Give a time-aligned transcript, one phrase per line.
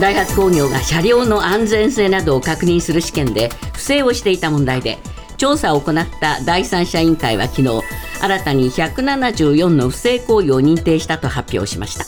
[0.00, 4.98] ダイハツ工業が車両の安全性などを確認する試験で不正をしていた問題で
[5.36, 7.68] 調査を行った第三者委員会は昨日
[8.20, 12.04] 新たに174の不正行為を認定したと発表しました。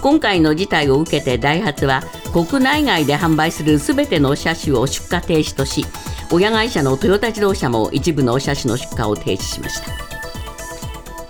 [0.00, 2.02] 今回の事態を受けてダイハツは
[2.32, 5.84] 国内外で販売するすべての車種を出荷停止とし
[6.32, 9.92] 親会社のトヨタ自動車も一部の車種の出荷を停止しました。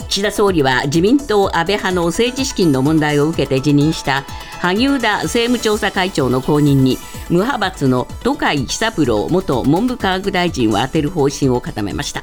[0.09, 4.25] 岸田総理は自民党安倍派の政治資金の問題を受けて辞任した
[4.63, 6.97] 萩生田政務調査会長の後任に
[7.29, 12.23] 無派閥の都海久三郎元文部科学大臣を充てる方針を固めました。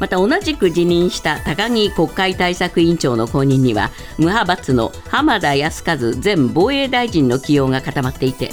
[0.00, 8.50] また同じく辞任した高木国会対策委員長の後任には無派閥の浜田靖一前防衛大臣の起用が固まっていて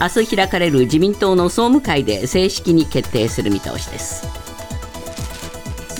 [0.00, 4.26] 明日開かれる自民党の総務会で正式に決定する見通しです。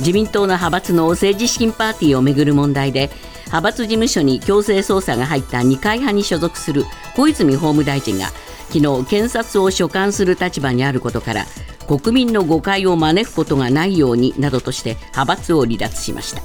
[0.00, 3.10] 自民党の派閥の政治資金パーティーをめぐる問題で
[3.46, 8.26] 派閥事務所に強制捜査が入った二階派に所属する小泉法務大臣が
[8.68, 11.46] 昨日検察を所管する立場にあることから
[11.86, 16.42] 国民の誤解を招くことがないようになどとして派閥を離脱しました。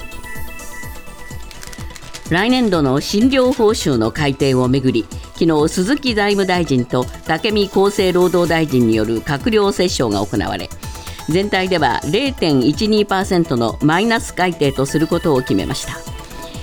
[2.32, 10.70] 来年度の診療報酬の改定をめぐり昨日鈴木財務大臣と武見厚生労働大臣による閣僚折衝が行われ
[11.28, 16.11] 全体では0.12%のマイナス改定とすることを決めました。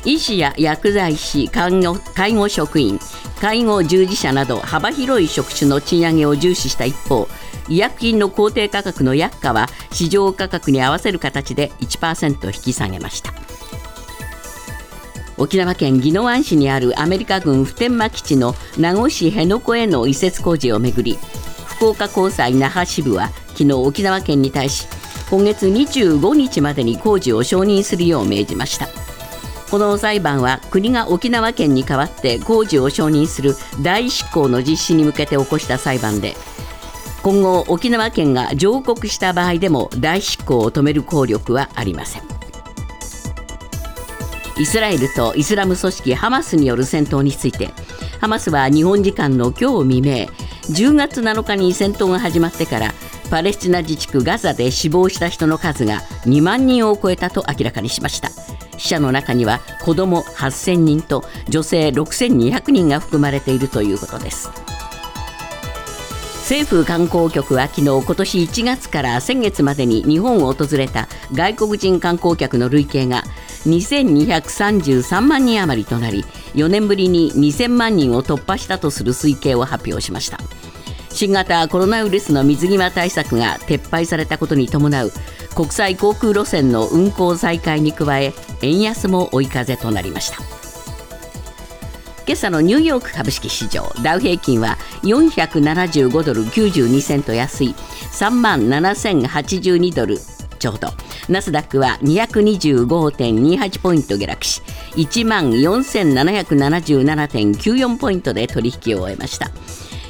[0.04, 2.98] 医師や薬剤師介護介護職員
[3.40, 7.28] 介護従事者など幅広い職種の賃上げを重視した一方
[7.68, 13.32] 医薬品の公定価格の薬価は市場価格に合わせる形で1%引き下げました。
[15.38, 21.16] 沖縄県宜野湾市にあるアメリカ軍普天間基地の名護市辺野古への移設工事をめぐり
[21.66, 24.88] 福岡高裁那覇支部は昨日沖縄県に対し
[25.30, 29.07] 今月25日までに工事を承認するよう命じました。
[29.70, 36.34] この裁判は国が沖縄県に代わって工事を承認する大執行の実施に向けて起こした裁判で
[37.22, 42.22] 今後沖縄県が上告した場合でも大執行を止める効力はありません。
[44.58, 47.70] イスラエルとイスラム組織ハマスによる戦闘について
[48.20, 50.26] ハマスは日本時間の今日未明
[50.74, 52.92] 10月7日に戦闘が始まってから
[53.30, 58.30] パレスチナ自治区ガザで死亡した人の数が2万人を超えたと明らかにしました。
[58.78, 64.50] 死者の中には子ども8000人と女性6200人が含まれているということです。
[66.48, 73.22] 政府観光局は昨日今年1月から先月までに日本を訪れた外国人観光客の累計が
[73.66, 76.24] 2233万人余りとなり
[76.54, 80.38] 4年ぶりに2000万人を突破したとする推計を発表しました。
[81.10, 85.12] 新型コロナウイルスの水際対策が撤廃されたことに伴う
[85.54, 88.32] 国際航空路線の運航再開に加え
[88.62, 90.38] 円安も追い風となりました。
[92.26, 97.74] 今朝のニューヨーク株式市場ダウ平均は475ドル92セント安い
[98.12, 100.18] 3万7082ドル
[100.58, 100.88] ちょうど。
[101.28, 104.60] ナスダックは225.28ポイント下落し
[104.96, 109.50] 1万4777.94ポイントで取引を終えました。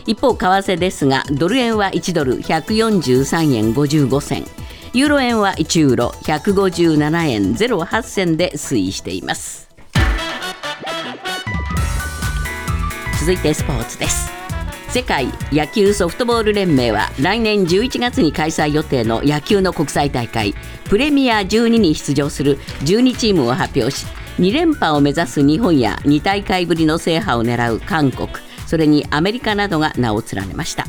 [0.06, 4.44] 一方為替ですがドル円は1ドル143円55銭。
[4.94, 9.68] ユーロ円は1ユーロ157円08銭で推移しています。
[13.20, 14.30] 続いてスポーツです。
[14.88, 20.54] 世界野球ソフトボール連盟は来年11月に開催予定の野球の国際大会
[20.88, 24.06] プレミア12に出場する12チームを発表し
[24.38, 28.30] 2連覇を目指す日本や2大会ぶりの制覇を狙う韓国
[28.66, 30.86] それにアメリカなどが名を連ねました。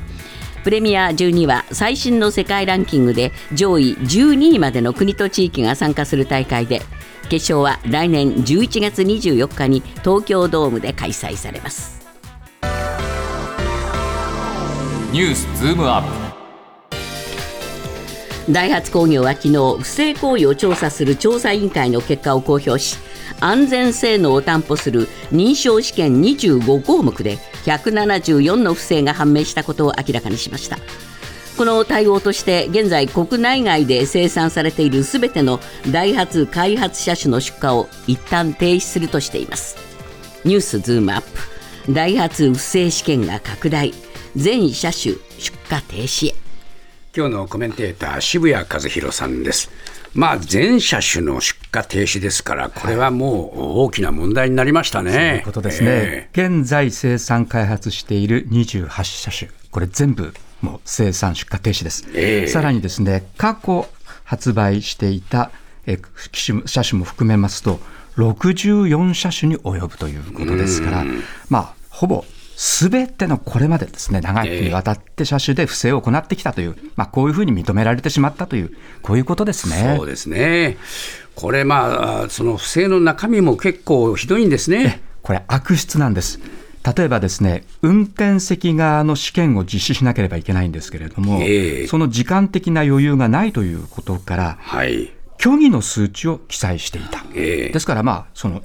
[0.63, 6.81] プレミア12は最新の世界ランキングで上位12位までの国と地域が参加する大会で
[7.29, 11.99] 決勝は来年11月24日に東京ドームで開催されます。
[15.11, 16.28] ニュースズームアップ。
[18.51, 22.97] ダイハツ工業は昨日不正行為を調査する調査委員会の結果を公表し
[23.39, 30.77] 安全性能を担保する認証試験25項目で174の不正が判明したことを明らかにしました。
[31.57, 35.59] この対応として現在国内外で生産されているすべての
[35.91, 39.77] ダイハツ開発車種の出荷を一旦停止するとしています。
[40.43, 41.93] ニュースズームアップ。
[41.93, 43.93] ダイハツ不正試験が拡大。
[44.35, 46.48] 全車種出荷停止へ。
[47.15, 49.71] 今日のコメンテーター渋谷和弘さんです。
[50.13, 59.51] まあ全車種の出荷停止ですからこれはもう大きな問題になりましたね、そういうことですね、えー、現在生産開発している28車種。
[59.71, 63.87] これ全部もう生産出荷停止です、えー、さらにですね過去
[64.23, 65.51] 発売していた
[66.33, 67.79] 車種も含めますと
[68.17, 71.05] 64車種に及ぶということですから
[71.49, 72.25] まあほぼ
[72.61, 79.95] すべてのこれまでですね、長きにわたって車種で不正を行ってきたという、まあ、こういうふうに認められてしまったという、こういうことですね。
[79.95, 80.75] そうですね。
[81.35, 85.01] これ、まあ、その不正の中身も結構ひどいんですね。
[85.21, 86.41] これ、悪質なんです。
[86.97, 97.23] 例えばですね、運転席側の試験を実施しなければいけないんですけれども、えー、その時間的な余裕がないということから、はい、虚偽の数値を記載していた。
[97.33, 98.63] えー、ですから、まあ、その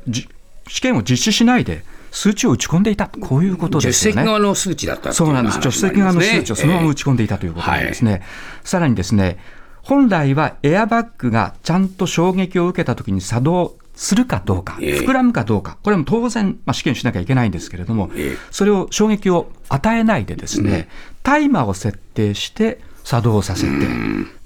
[0.67, 1.85] 試験を実施しないで、
[2.15, 4.23] 数値を打ち込んでいた、こういうことですよね。
[4.23, 8.11] 助手席側の数値だったそうなんです、助手席側の数値をそのまま打ち込んでいたということなんですね。
[8.11, 8.29] えーはい、
[8.63, 9.39] さらにですね、
[9.83, 18.11] 本来はエアバッグがちゃんと衝撃を受けたときに作動するかどうか、膨らむかどうか、これも当然、まあ、試験しなきゃいけないんですけれども、
[18.53, 20.89] それを衝撃を与えないでですね、
[21.25, 23.71] タイマーを設定して作動させて、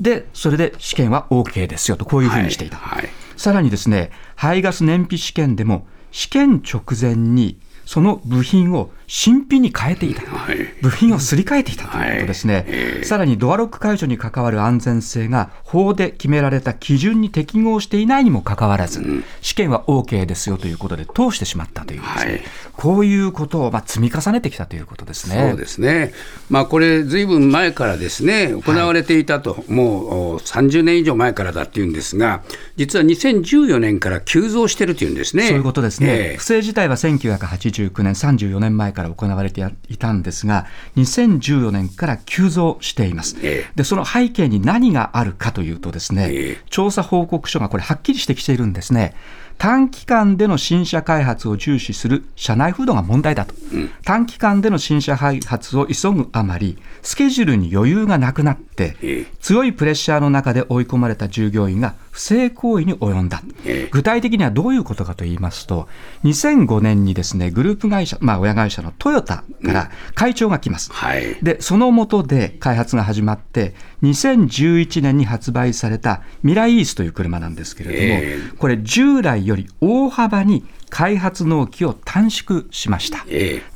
[0.00, 2.78] で、それで試験は OK ですよと、こういうふうにしていた。
[2.78, 3.02] はい。
[3.02, 5.86] はい、さらにですね、排ガス燃費試験でも、
[6.18, 12.64] 試験直前にその部品を新品に変えていた、はい、部品をすり替えていたということですね、はい。
[12.68, 22.42] えー、さらにドアロック解除に関わる安全性が法で決められた基準に適合していないにもかかわらず、うん、試験は OK ですよということで通してしまったというね、はい、
[22.74, 25.48] こういうことをまあ積み重ねてきたということですね。
[25.48, 26.12] そうですね、
[26.50, 32.42] まあ、これ、ずいぶん前からですね行われていたと、もう30年以上前からだっていうんですが、
[32.76, 35.48] 実は2014年から急増してるというんですね。
[35.48, 36.98] そういうことですね、えー、不正自体は
[37.78, 40.66] 1989年、34年前から行われていたんですが、
[40.96, 43.36] 2014年から急増しています。
[43.74, 49.14] で、その背景に何があるかというとですね、調査報告書がこれはっきりしてきているんですね。
[49.58, 58.96] 短期間での新車開発を重視する社内風土が問題だと、うん、短期間での新車開発を急ぐあまり、スケジュールに余裕がなくなって、
[59.40, 63.42] 強いプレッシャーの中で追い込まれた従業員が不正行為に及んだ、
[63.90, 65.88] 具体的にはどういうことかと言いますと、
[66.22, 83.24] 2005年にですねグループ会社、まあ、親会社のトヨタから会長が来ます、うんはい、でその下で開発が始まって、2011年に発売されたミライースという車なんですけれども、これ、従来より大幅に開発納期を短縮しました、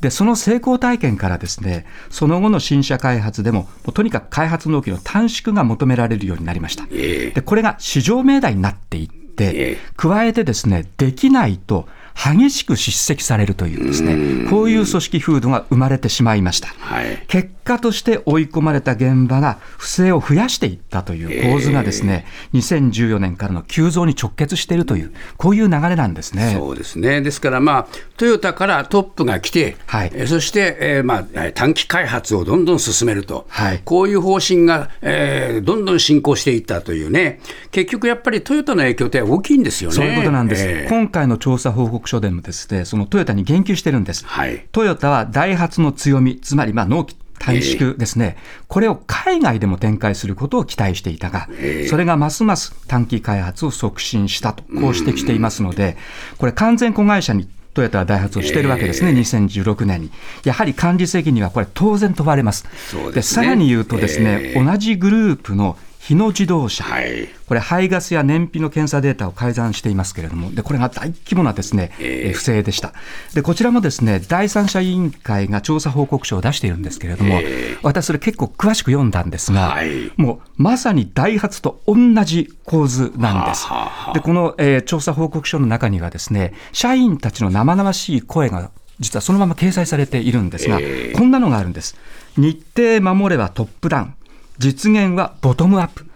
[0.01, 16.69] でその成功体験からですねその後の新車開発でもとにかく開発納期の短縮が求められるようになりました、でこれが市場命題になっていって、加えてですねできないと激しく叱責されるというですね、こういう組織風土が生まれてしまいました。
[16.69, 26.55] はい、結果として追い込まれた現場が不正を増やしていったという構図がですね、えー、2014年からの急増に直結しているという、こういう流れなんですね。
[26.57, 27.21] そうですね。
[27.21, 27.87] ですから、まあ、
[28.17, 39.97] トヨタからトップが来て、はい、そして、えー、まあ、短期開発をどんどん進めると、はい、こういう方針が、えー、どんどん進行していったというね、結局やっぱりトヨタの影響って大きいんですよね。
[39.97, 40.65] そういうことなんです。
[40.67, 44.25] えー、今回の調査報告書でもですね、そのトヨタに言及してるんです。
[44.27, 55.97] はい、トヨタはダイハツの強み、つまりまあ納期短縮ですね、えー、これを海外でも展開することを期待していたが、えー、それがますます短期開発を促進したと、こう指摘していますので、
[56.39, 60.11] これ、完全子会社にトヨタはダイハツをしているわけですね、えー、2016年に。
[60.45, 62.65] やはり管理責任はこれ、当然問われます。
[63.11, 72.93] で、ね、さらに言うとですね、同じグループの日野自動車、はい、これ、排ガスや燃費の検査データを改ざんしていますけれども、でこれが大規模なですね、えー、不正でした。
[73.35, 83.69] で、こちらもですね、第三者委員会が調査報告書を出しているんですけれども、えー、私、それ結構詳しく読んだんですが、はい、もうまさにダイハツと同じ構図なんです。
[84.13, 91.97] で、この、えー、調査報告書の中にはですね、社員たちの生々しい声が実はそのまま掲載されているんですが、えー、こんなのがあるんです。
[92.37, 94.15] 日程守ればトップダウン。
[94.59, 96.07] 実現はボトムアップ。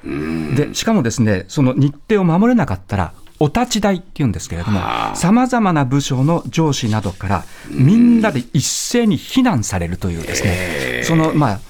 [0.54, 4.80] で、しかもですね、その日程を守れなかったら、お立ち台っていうんですけれども、
[5.14, 11.60] さまざまな部署の上司などから、みんなで一斉に非難されるというですね、その、まあ、言っ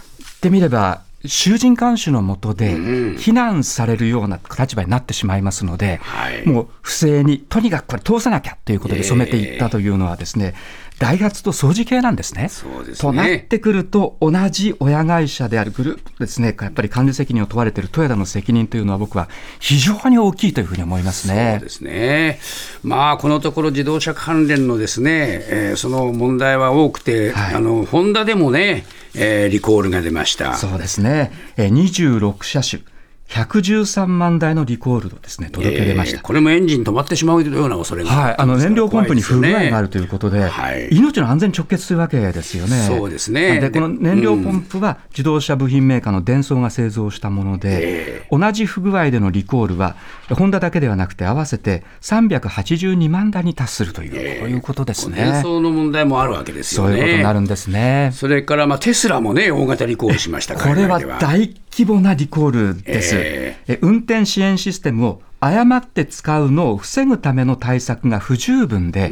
[0.41, 2.77] てみれば、囚人監視のもとで
[3.19, 6.01] 非難されるような立場になってしまいますので、
[6.45, 10.55] もう不正にとにかくこれ通さなきゃということで染めていったというのはですね、
[10.99, 12.49] 大発と掃除系なんですね。
[12.49, 19.29] そうですねとなってくると、同じ親会社であるグループですね、やっぱり管理責任を問われているトヨタの責任というのは、僕は
[19.61, 21.57] 非常に大きいというふうに思いますね。
[21.59, 22.39] そうですね。
[22.83, 30.55] まあ、このところ自動車関連のですね、えー、その問題は多くて、はい、あの、ホンダでもね、えー、リコールが出ました。
[30.55, 31.31] そうですね。
[31.57, 32.83] えー、26車種。
[33.29, 42.83] 113万台のリコールをですね届け出ました、えー、これもエンジン止まってしまうような恐れが、はい、あの燃料ポンプに不具合があるということで、ねはい、命の安全に直結するわけですよね。
[42.87, 43.61] そうですね。
[43.61, 49.97] でこの燃料ポンプは自動車部品メーカーのデンソーが製造したもので、えー、同じ不具合でのリコールは、
[50.31, 55.17] ホンダだけではなくて、合わせて382万台に達するという、えー、こういうことですね。
[55.17, 56.91] デンソーの問題もあるわけですよね。
[56.91, 58.11] そういうことになるんですね。
[58.15, 60.55] それから、まあ、テスラもね、大型リコールしました。
[60.55, 63.15] これは大規模なリコールです。
[63.17, 69.11] えー、運転支援システムを誤って使うのを防ぐための対策が不十分で、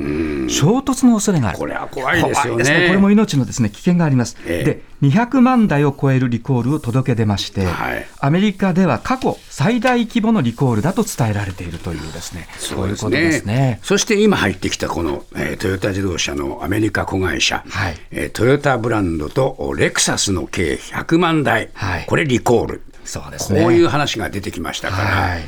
[0.48, 1.58] 衝突の恐れがある。
[1.58, 2.64] これは怖いですよね。
[2.64, 4.36] ねこれも命のですね危険があります。
[4.46, 13.80] えー、で、200万台を超えるリコールを届け出まして、はい、アメリカでは過去最大規模のリコールだと伝えられているというですね、そういうことですね。
[13.82, 22.82] そして今入ってきたこの、えー、トヨタ自動車のアメリカ子会社、はい、えー、トヨタブランドとレクサスの計100万台、はい、これリコール。
[23.04, 23.60] そうですね。
[23.60, 25.04] こういう話が出てきましたから。
[25.04, 25.42] はい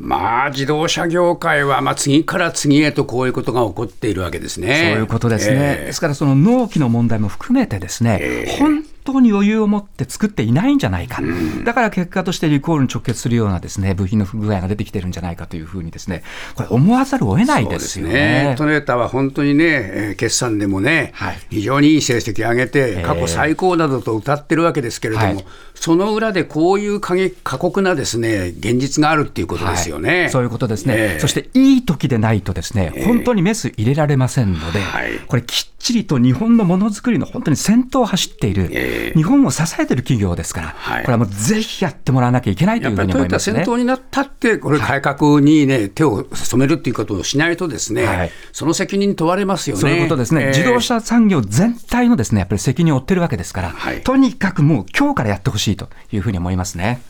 [0.00, 4.92] まあ、自動車業界は、まあ、次から次へとこういうことが起こっているわけですね。
[4.94, 5.76] そういうことですね。
[5.80, 11.22] えー、ですから、その納期の問題も含めてですね、えー、本当に余裕を持って作っていないんじゃないか、
[11.64, 16.22] だから結果としてリコールに直結するようなですね部品の不具合が出てきてるんじゃないかというふうにですね
[16.54, 18.12] これ思わざるを得ないですよね。
[18.12, 30.22] ねトヨタは本当にね決算でもね、はい、非常にいい成績上げて過去最高などと歌ってるわけですけれども、えーはい、その裏でこういう過酷なですね現実があるっていうことですよね。
[30.22, 34.80] はい、そういうことですね、えー、そしていい時でないとですね本当にメス入れられませんので、
[35.26, 49.80] これきっちりと日本のものづくりの本当に先頭を走っている、えー、日本を支えてる企業ですから、はい、これはもうぜひやってもらわなきゃいけないというふうに思います、ね、先頭になったって、これ、改革にね、手を染めるっていうことをしないと、ですね、はい、その責任問われますよね。
[49.80, 57.00] そういうことですね、えー、自動車産業全体のですねやっぱり責任を負ってるわけですから、はい、とにかくもう今日からやってほしいというふうに思いますね。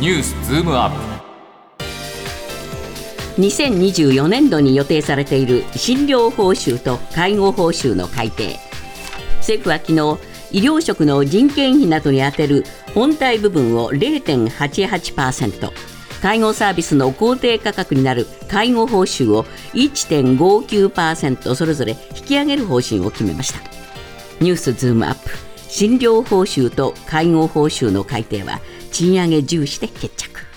[0.00, 1.18] ニュースズームアップ。
[3.40, 8.58] 2024年度に予定されている診療報酬と介護報酬の改定
[9.48, 12.64] 政府は昨日医療職の人件費などに充てる
[12.94, 15.70] 本体部分を0.88%
[16.20, 23.60] 介護サービスの公定価格になる介護報酬を1.59%それぞれ引き上げる方針を決めました。
[24.40, 25.30] ニュースズームアップ。
[25.68, 30.47] 診療報酬と介護報酬の改定は賃上げ重視で決着。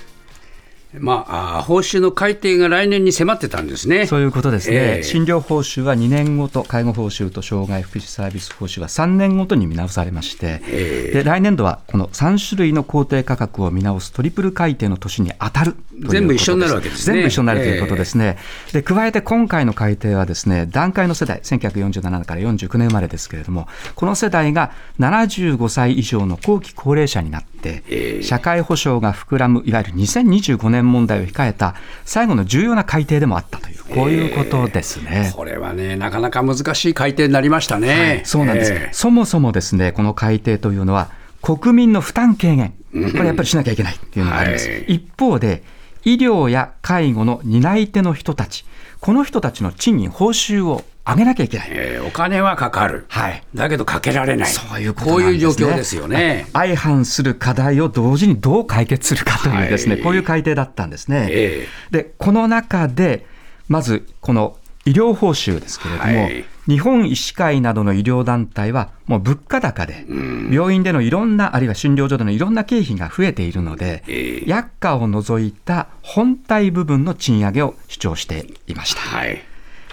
[0.99, 4.05] まあ、報酬の改定が来年に迫ってたんですね。
[4.07, 15.75] そういうことですね、えー、診療報酬は2年ごと、介護報酬と障害福祉サービス報酬は3年ごとに見直されまして、えー、で来年度はこの3種類の公定価格を見直すトリプル改定の年に当たる
[16.09, 17.15] 全部一緒になるわけですね。
[17.15, 18.37] 全部一緒になるということですね。
[18.67, 35.25] えー、で加えて今回の改定はですね、段階の世代、1947から49年生まれですけれども、この世代が75歳以上の後期高齢者になって、えー、社会保障が膨らむ、いわゆる2025年問題を控えた最後の重要な改定でもあったという、こういうことですね。
[35.27, 37.87] えー、これはね、なかなか難しい改定になりましたね。
[37.89, 41.09] はい、そうなんです、そもそもですね、この改定というのは、
[41.41, 44.69] 国民の負担軽減、これやっぱりしなきゃいけないというのがあります。
[44.69, 45.63] はい、一方で
[46.03, 48.65] 医療や介護の担い手の人たち、
[48.99, 61.27] この人たちの賃金、報酬を上げなきゃいけない、えー、お金はかかる、はい、だけどかけられない、そういうこ、ね、こういう状況ですよね、相反する課題を同時にどう解決するかというですね、はい、こういう改定だったんですね。
[61.31, 63.25] えー、でこの中で
[63.67, 70.05] まずこの医療報酬ですけれども、はい、日本医師会などの医療団体は、もう物価高で、
[70.51, 74.03] 病院でのいろんな、あるいは診療所でのいろんな経費が増えているので、
[74.45, 79.01] 薬価を除いた本体部分の賃上げを主張していました。
[79.01, 79.43] はい、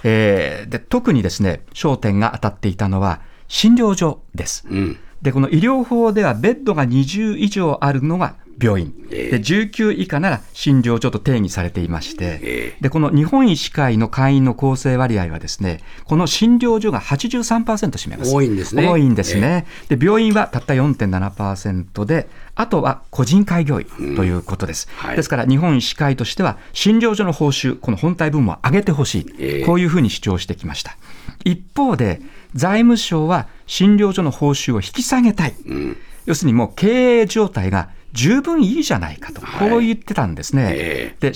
[0.04, 4.66] えー、で特にですね、焦点が当たっていたのは、診療所です。
[4.68, 18.34] うん、で、この医療法ではベッドが20以上あるのが病院、で19以下なら診療所と定義されていまして、でこの日本医師会の会員の構成割合はですねこの診療所が83%占めます。
[18.34, 18.88] 多いんですね。
[18.88, 23.84] 多いんですね、で病院はたった4.7%であとは個人開業医
[24.16, 25.08] ということです、うん。
[25.08, 30.96] はい、ですから日本医師会としては診療所の報酬この本体分も上げてほしい、こういうふうに主張してきました。
[31.44, 32.20] 一方で
[32.54, 40.64] 財務省は診療所の報酬を引き下げたい、うん、要するにもう経営状態が十分いいじゃないかと、こう言ってたんですね。
[40.64, 41.14] はいえ。
[41.18, 41.32] ー、で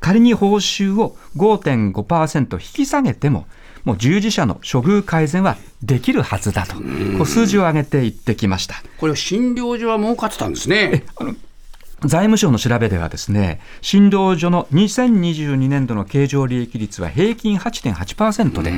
[0.00, 3.46] 仮に報酬を5.5%引き下げても、
[3.84, 6.80] もう従事者の処遇改善はできるはずだと、こ
[7.22, 8.76] う数字を上げて言ってきました。
[8.98, 11.04] これ、診療所は儲かってたんですね。
[11.16, 11.34] あの
[12.04, 18.72] 財務省の調べではですね、診療所の2022年度の経常利益率は平均8.8%で、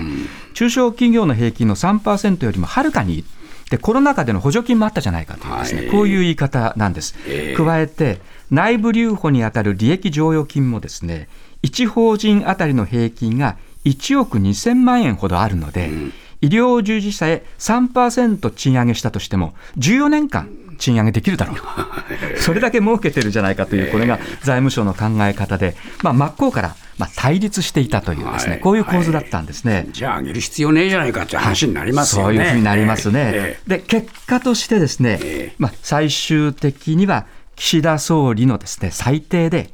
[0.54, 3.24] 中小企業の平均の3%よりもはるかに
[3.70, 7.14] でコロナ禍での補助金もあったじゃないかというですね、はい、こういう言い方なんです。
[7.26, 11.28] えー、加えて内部留保にあたる利益剰余金もですね
[11.62, 16.12] 1法人当たりの平均が1億2000万円ほどあるので、うん、
[16.44, 20.48] 医療従事者へ3%賃上げしたとしても14年間
[20.78, 21.56] 賃上げできるだろう。
[22.38, 33.30] それだけ儲けてるじゃないかという、これが財務省の考え方で、まあ、真っ向からまあ、対立していたというですね、はい、こういう構図だったんですね、はい、じゃあ、上げる必要ねえじゃないかという話になりますよね、はい、そういうふうになりますね。
[33.34, 39.70] えー、で結果としてですね、えー、まあ、最終的には岸田総理のですね最低で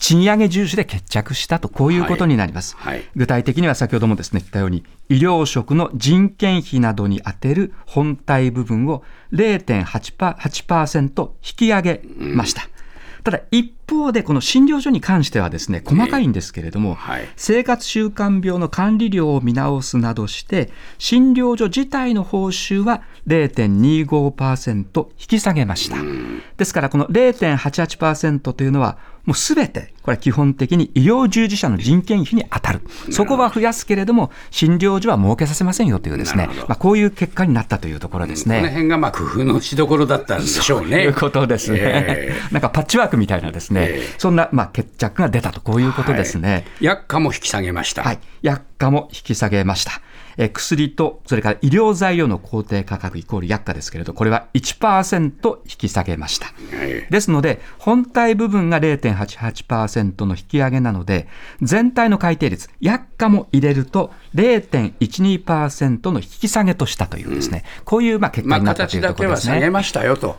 [0.00, 2.76] 賃上げ重視で決着したと、こういうことになります。
[3.16, 12.64] 具体的には先ほどもですね言ったように、医療職の人件費などに充てる本体部分を0.8%引き上げました。
[12.64, 12.74] うん
[13.24, 16.98] ただ一方で、この診療所に関してはですね、細かいんですけれども、
[17.36, 25.96] 生活習慣病の管理料を見直すなどして、診療所自体の報酬は0.25%引き下げました。
[26.58, 32.82] ですから、この0.88%というのは、もうすべて、これは基本的に医療従事者の人件費に当たる。
[33.10, 38.58] そこは増やすけれども、診療所は設けさせませんよというですね、まあ、こういう結果になったというところですね。
[38.58, 40.88] この辺がまあ工夫のしどころだったんでしょうね。
[40.88, 41.78] そういうことですね。
[41.80, 46.52] えー、なんかパッチワークみたいなですね、えー、そんなまあ決着が出たと、こういうことですね。
[46.52, 48.02] はい、薬価も引き下げました。
[48.02, 48.18] はい。
[48.42, 50.02] 薬価も引き下げました。
[50.36, 56.52] え薬と、それから医療材料の工程価格イコール薬価ですけれど、これは1%引き下げました。
[57.10, 61.28] ですので、本体部分が0.88%の引き上げなので、
[61.62, 69.52] 全体の改定率、薬価も入れると0.12%の引き下げとしたというですね、うん、こういうまあ結果になったというところですね。
[69.52, 70.38] まあ、形だけは下げましたよと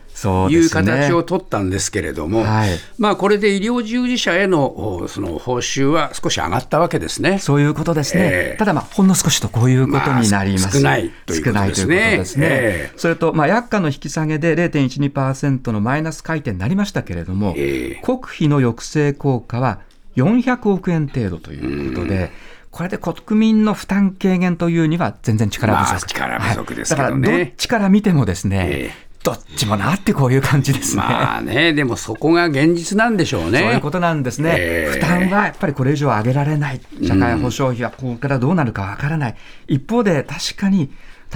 [0.50, 7.38] いう形を取ったんですけれども、はい、まあこれで医療従事者へのその報酬は少し上がったわけですね。
[7.38, 8.22] そういうことですね。
[8.30, 10.64] えー、ただまあほんの少しとこういうことになります。
[10.64, 12.24] まあ、少ないということですね。
[12.24, 19.80] すねえー、それとまあ薬価の引き下げで0.12%のマイナス回転になりましたけれども、えー、国費の抑制効果は
[20.16, 22.30] 400億円程度ということで。
[22.76, 31.02] これで国民の負担軽減というには全然力不足、まあ、力不足ですけどね、はい、だからどっちから見てもですね、えー、どっちもなってこういう感じですね。
[31.02, 33.60] まあね、でもそこが現実なんでしょうね。
[33.60, 34.56] そういうことなんですね。
[34.58, 36.80] えー、負担はやっぱりこれ以上上げられない。
[37.02, 39.36] 社会保障費はここからどうなるかわからない。
[39.68, 40.90] 一方で確かに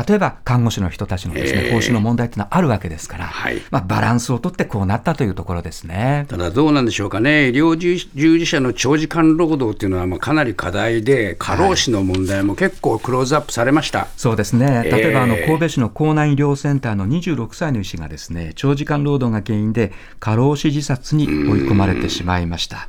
[0.06, 6.26] 例えば看護師の人たちのですね、報酬の問題というのはあるわけですから、はい、まあ、バランスをとってこうなったというところですね。
[6.28, 21.32] ただ、どうなんでしょうかね、医療従事者の長時間労働というのはまあかなり課題で、過労死の問題も結構クローズアップされました、はい、そうですね、例えばあの神戸市の江南医療センターの26歳の医師がですね、長時間労働が原因で過労死自殺に追い
[21.68, 22.88] 込まれてしまいました。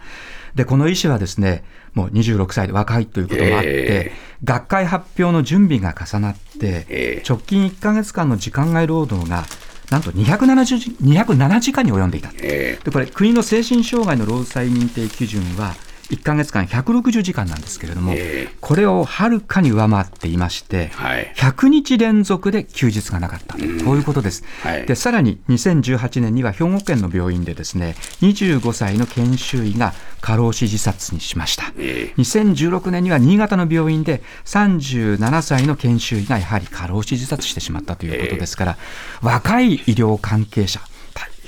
[0.56, 9.46] で、この医師はですね、もう26歳で若いということもあって、えー、学会発表の準備が重なって、えー、直近1か月間の時間外労働が
[9.90, 15.76] なんと270 207時間に及んでいた、えー、でこれ国の精神障害の労災認定基準は
[16.12, 23.58] 1か月間160時間なんですけれども、えー、これをはるかに上回っていまして、はい、100日連続で休日がなかった。
[23.58, 24.44] と、こういうことです。
[24.62, 38.78] はい、でさらに2018年には兵庫県の病院でですね25歳の研修医が過労死自殺にしました、えー、2016年には新潟の病院で37歳の研修医がやはり過労死自殺してしまったということですから、
[39.22, 40.80] えー、若い医療関係者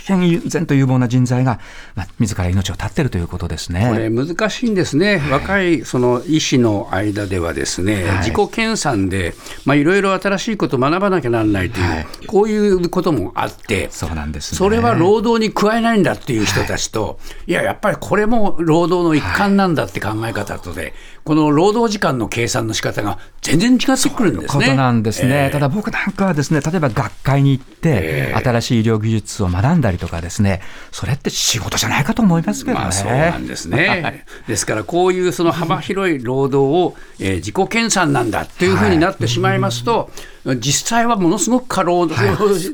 [0.06, 1.60] 変然と有望な人材が、
[1.96, 3.88] まあ、自ら命を絶っているということですね。
[3.90, 9.34] これ、難しいんですね、はい、若いその医師の間では、ですね、はい、自己研鑽で、
[9.66, 24.66] まあ、いろいろ新しいことを学ばなきゃならないという、はい、こういうこともあって、そうなんです、ね、それは労働に加えないんだっていう人たちと、い、や、やっぱりこれも労働の一環なんだって考え方とで、この労働時間の計算の仕方が全然違ってくるんですね。
[24.66, 32.84] ことなんですね、えー、ただ僕なんかはですね、例えば学会に行って、新しい医療技術を学んだりとかですね、それって仕事じゃないかと思いますけどね。
[32.84, 34.26] まあ、そうなんですね。
[34.48, 40.12] ですから、こういうその幅広い労働を、えー、自己研鑽なんだというふうになってしまいますと、
[40.46, 42.08] はい、実際はものすごく過労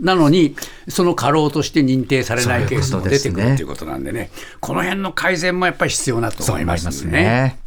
[0.02, 0.56] なのに、
[0.88, 7.60] その過労として認定されないケースも出てくるということなんでね、この辺の改善もやっぱり必要なと思いますね。